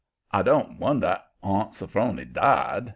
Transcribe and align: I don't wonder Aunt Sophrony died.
I 0.31 0.41
don't 0.41 0.79
wonder 0.79 1.19
Aunt 1.43 1.73
Sophrony 1.73 2.25
died. 2.33 2.89